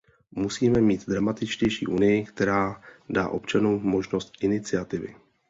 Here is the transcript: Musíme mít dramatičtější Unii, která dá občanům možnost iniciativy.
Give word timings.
Musíme 0.31 0.81
mít 0.81 1.07
dramatičtější 1.07 1.87
Unii, 1.87 2.25
která 2.25 2.81
dá 3.09 3.29
občanům 3.29 3.83
možnost 3.83 4.33
iniciativy. 4.41 5.15